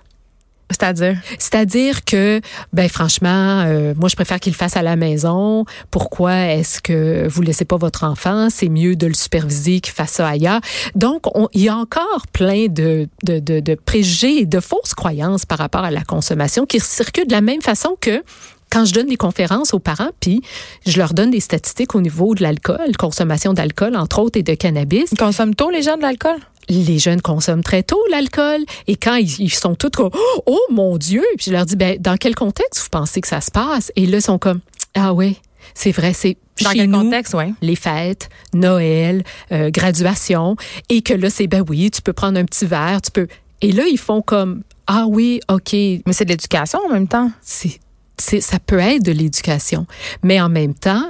C'est-à-dire? 0.71 1.17
C'est-à-dire 1.39 2.03
que, 2.05 2.41
ben 2.73 2.89
franchement, 2.89 3.61
euh, 3.65 3.93
moi 3.97 4.09
je 4.09 4.15
préfère 4.15 4.39
qu'il 4.39 4.53
le 4.53 4.57
fasse 4.57 4.75
à 4.77 4.81
la 4.81 4.95
maison. 4.95 5.65
Pourquoi 5.91 6.33
est-ce 6.35 6.81
que 6.81 7.27
vous 7.27 7.41
laissez 7.41 7.65
pas 7.65 7.77
votre 7.77 8.03
enfant? 8.03 8.49
C'est 8.49 8.69
mieux 8.69 8.95
de 8.95 9.07
le 9.07 9.13
superviser 9.13 9.79
qu'il 9.79 9.93
fasse 9.93 10.11
ça 10.11 10.27
ailleurs. 10.27 10.61
Donc, 10.95 11.27
on- 11.37 11.47
il 11.53 11.61
y 11.61 11.69
a 11.69 11.75
encore 11.75 12.25
plein 12.33 12.67
de, 12.67 13.07
de, 13.23 13.39
de, 13.39 13.59
de 13.59 13.75
préjugés 13.75 14.39
et 14.41 14.45
de 14.45 14.59
fausses 14.59 14.93
croyances 14.95 15.45
par 15.45 15.57
rapport 15.57 15.83
à 15.83 15.91
la 15.91 16.03
consommation 16.03 16.65
qui 16.65 16.79
circulent 16.79 17.27
de 17.27 17.33
la 17.33 17.41
même 17.41 17.61
façon 17.61 17.95
que 17.99 18.23
quand 18.71 18.85
je 18.85 18.93
donne 18.93 19.07
des 19.07 19.17
conférences 19.17 19.73
aux 19.73 19.79
parents, 19.79 20.11
puis 20.19 20.41
je 20.87 20.97
leur 20.97 21.13
donne 21.13 21.29
des 21.29 21.39
statistiques 21.39 21.93
au 21.93 22.01
niveau 22.01 22.33
de 22.33 22.41
l'alcool, 22.41 22.95
consommation 22.97 23.53
d'alcool, 23.53 23.95
entre 23.95 24.19
autres, 24.19 24.39
et 24.39 24.43
de 24.43 24.53
cannabis. 24.55 25.09
Ils 25.11 25.17
consomment 25.17 25.55
tôt, 25.55 25.69
les 25.69 25.81
gens, 25.81 25.97
de 25.97 26.01
l'alcool? 26.01 26.37
les 26.69 26.99
jeunes 26.99 27.21
consomment 27.21 27.63
très 27.63 27.83
tôt 27.83 27.99
l'alcool. 28.09 28.61
Et 28.87 28.95
quand 28.95 29.15
ils, 29.15 29.39
ils 29.39 29.53
sont 29.53 29.75
tous 29.75 29.89
comme 29.89 30.11
oh 30.45 30.59
mon 30.69 30.97
dieu! 30.97 31.23
Puis 31.37 31.47
je 31.47 31.51
leur 31.51 31.65
dis 31.65 31.75
ben 31.75 31.97
dans 31.99 32.17
quel 32.17 32.35
contexte 32.35 32.81
vous 32.81 32.89
pensez 32.89 33.19
que 33.19 33.27
ça 33.27 33.41
se 33.41 33.51
passe? 33.51 33.91
Et 33.95 34.05
là 34.05 34.17
ils 34.17 34.21
sont 34.21 34.39
comme 34.39 34.61
ah 34.93 35.13
ouais 35.13 35.35
c'est 35.73 35.91
vrai 35.91 36.13
c'est 36.13 36.37
Dans 36.63 36.71
quel 36.71 36.89
nous, 36.89 37.03
contexte, 37.03 37.33
oui? 37.33 37.53
les 37.61 37.75
fêtes 37.75 38.29
Noël 38.53 39.23
euh, 39.51 39.69
graduation. 39.69 40.55
Et 40.89 41.01
que 41.01 41.13
là 41.13 41.29
c'est 41.29 41.47
ben 41.47 41.63
oui 41.67 41.91
tu 41.91 42.01
peux 42.01 42.13
prendre 42.13 42.39
un 42.39 42.45
petit 42.45 42.65
verre 42.65 43.01
tu 43.01 43.11
peux. 43.11 43.27
Et 43.61 43.71
là 43.71 43.83
ils 43.87 43.99
font 43.99 44.21
comme 44.21 44.63
ah 44.87 45.05
oui 45.07 45.41
ok. 45.49 45.73
Mais 45.73 46.13
c'est 46.13 46.25
de 46.25 46.29
l'éducation 46.29 46.79
en 46.87 46.93
même 46.93 47.07
temps. 47.07 47.31
c'est, 47.41 47.79
ça 48.21 48.59
peut 48.59 48.79
être 48.79 49.03
de 49.03 49.11
l'éducation. 49.11 49.85
Mais 50.23 50.39
en 50.39 50.49
même 50.49 50.73
temps, 50.73 51.03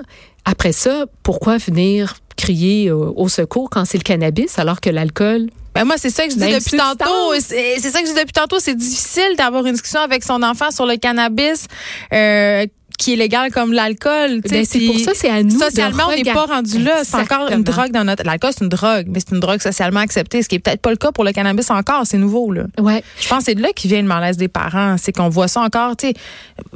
après 0.46 0.72
ça, 0.72 1.06
pourquoi 1.24 1.58
venir 1.58 2.16
crier 2.38 2.92
au, 2.92 3.14
au 3.16 3.30
secours 3.30 3.70
quand 3.70 3.86
c'est 3.86 3.98
le 3.98 4.04
cannabis 4.04 4.58
alors 4.58 4.82
que 4.82 4.90
l'alcool 4.90 5.50
Ben 5.76 5.86
moi, 5.86 5.96
c'est 5.98 6.10
ça 6.10 6.24
que 6.26 6.32
je 6.32 6.36
dis 6.36 6.42
Même 6.42 6.54
depuis 6.54 6.72
substance. 6.72 6.98
tantôt. 6.98 7.34
C'est 7.40 7.80
c'est 7.80 7.92
ça 7.92 8.02
que 8.02 8.08
je 8.08 8.14
dis 8.14 8.20
depuis 8.20 8.34
tantôt. 8.34 8.60
C'est 8.60 8.76
difficile 8.76 9.36
d'avoir 9.38 9.66
une 9.66 9.74
discussion 9.74 10.00
avec 10.00 10.24
son 10.24 10.42
enfant 10.42 10.72
sur 10.72 10.86
le 10.88 10.96
cannabis 10.98 11.68
euh, 12.14 12.66
qui 13.02 13.14
est 13.14 13.16
légal 13.16 13.52
comme 13.52 13.74
l'alcool. 13.74 14.42
Ben, 14.50 14.64
c'est 14.64 14.80
pour 14.86 15.00
ça, 15.00 15.12
c'est 15.16 15.30
à 15.30 15.42
nous 15.42 15.58
de 15.58 15.64
Socialement, 15.64 16.04
on 16.10 16.16
n'est 16.16 16.24
pas 16.24 16.46
rendu 16.46 16.78
là. 16.84 17.00
C'est 17.04 17.18
encore 17.18 17.50
une 17.52 17.64
drogue 17.64 17.92
dans 17.92 18.04
notre. 18.04 18.24
L'alcool, 18.24 18.52
c'est 18.56 18.64
une 18.64 18.70
drogue, 18.70 19.08
mais 19.10 19.20
c'est 19.20 19.34
une 19.34 19.40
drogue 19.40 19.60
socialement 19.60 20.02
acceptée, 20.02 20.44
ce 20.44 20.48
qui 20.48 20.56
est 20.56 20.60
peut-être 20.60 20.82
pas 20.82 20.92
le 20.92 20.98
cas 20.98 21.12
pour 21.12 21.24
le 21.24 21.32
cannabis 21.32 21.70
encore. 21.72 22.04
C'est 22.06 22.18
nouveau, 22.20 22.52
là. 22.52 22.64
Ouais. 22.80 23.04
Je 23.20 23.28
pense 23.28 23.40
que 23.40 23.46
c'est 23.46 23.56
de 23.56 23.62
là 23.64 23.70
qui 23.76 23.88
vient 23.88 24.02
le 24.02 24.08
malaise 24.08 24.38
des 24.38 24.48
parents. 24.48 24.98
C'est 25.00 25.12
qu'on 25.12 25.30
voit 25.30 25.48
ça 25.48 25.62
encore, 25.62 25.98
tu 25.98 26.10
sais. 26.10 26.14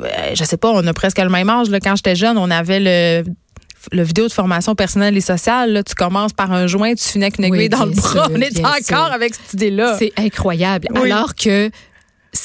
euh, 0.04 0.08
je 0.34 0.44
sais 0.44 0.58
pas, 0.58 0.72
on 0.72 0.86
a 0.88 0.94
presque 0.94 1.20
le 1.20 1.30
même 1.30 1.50
âge. 1.50 1.70
Là. 1.70 1.80
Quand 1.80 1.96
j'étais 1.96 2.16
jeune, 2.16 2.38
on 2.38 2.50
avait 2.50 2.80
le 2.80 3.24
le 3.92 4.02
vidéo 4.02 4.28
de 4.28 4.34
formation 4.34 4.74
personnelle 4.74 5.16
et 5.16 5.22
sociale, 5.22 5.72
là, 5.74 5.84
tu 5.84 5.94
commences 5.94 6.34
par 6.34 6.52
un 6.52 6.66
joint, 6.66 6.96
tu 6.96 7.04
finis 7.08 7.26
avec 7.26 7.38
une 7.38 7.46
Oui, 7.52 7.58
aiguille 7.60 7.70
dans 7.70 7.86
le 7.86 7.92
bras. 7.92 8.10
sûr, 8.14 8.28
on 8.34 8.42
est 8.42 8.60
encore 8.66 8.82
sûr. 9.06 9.14
avec 9.14 9.36
cette 9.36 9.54
idée-là. 9.54 9.96
C'est 10.00 10.12
incroyable. 10.18 10.88
Oui. 10.96 11.12
Alors 11.12 11.36
que 11.36 11.70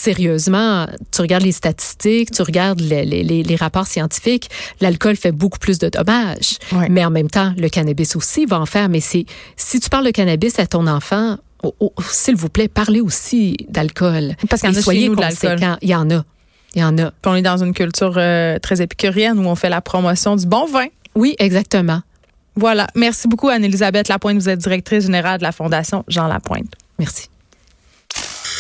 sérieusement, 0.02 0.86
tu 1.12 1.20
regardes 1.20 1.44
les 1.44 1.52
statistiques, 1.52 2.30
tu 2.30 2.42
regardes 2.42 2.80
les, 2.80 3.04
les- 3.04 3.22
les- 3.22 3.42
les 3.42 3.56
rapports 3.56 3.86
scientifiques, 3.86 4.50
l'alcool 4.80 5.16
fait 5.16 5.32
beaucoup 5.32 5.58
plus 5.58 5.78
de 5.78 5.88
dommages. 5.88 6.58
Ouais. 6.72 6.88
Mais 6.90 7.04
en 7.04 7.10
même 7.10 7.28
temps, 7.30 7.52
le 7.56 7.68
cannabis 7.68 8.16
aussi 8.16 8.46
va 8.46 8.58
en 8.60 8.66
faire. 8.66 8.88
Mais 8.88 9.00
si 9.00 9.26
tu 9.56 9.88
parles 9.90 10.06
de 10.06 10.10
cannabis 10.10 10.58
à 10.58 10.66
ton 10.66 10.86
enfant, 10.86 11.36
oh, 11.62 11.74
oh, 11.80 11.92
s'il 12.08 12.36
vous 12.36 12.48
plaît, 12.48 12.68
parlez 12.68 13.00
aussi 13.00 13.56
d'alcool. 13.68 14.34
Parce 14.48 14.62
qu'il 14.62 14.70
y 14.70 14.72
en 14.72 14.74
Et 14.74 14.78
a 14.78 14.80
chez 14.80 14.84
soyez 14.84 15.08
nous 15.08 15.16
de. 15.16 15.22
Il 15.82 15.88
y 15.88 15.94
en 15.94 16.10
a. 16.10 16.24
Il 16.74 16.80
y 16.80 16.84
en 16.84 16.98
a. 16.98 17.10
Puis 17.10 17.26
on 17.32 17.34
est 17.34 17.42
dans 17.42 17.62
une 17.62 17.74
culture 17.74 18.14
euh, 18.16 18.58
très 18.58 18.80
épicurienne 18.82 19.38
où 19.38 19.48
on 19.48 19.54
fait 19.56 19.68
la 19.70 19.80
promotion 19.80 20.36
du 20.36 20.46
bon 20.46 20.66
vin. 20.66 20.86
Oui, 21.14 21.34
exactement. 21.38 22.02
Voilà. 22.56 22.86
Merci 22.94 23.26
beaucoup, 23.28 23.48
Anne-Elisabeth 23.48 24.08
Lapointe. 24.08 24.36
Vous 24.36 24.48
êtes 24.48 24.58
directrice 24.60 25.04
générale 25.04 25.38
de 25.38 25.44
la 25.44 25.52
Fondation 25.52 26.04
Jean 26.08 26.26
Lapointe. 26.28 26.72
Merci. 26.98 27.29